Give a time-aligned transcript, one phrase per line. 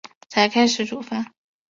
[0.29, 1.31] 才开始煮饭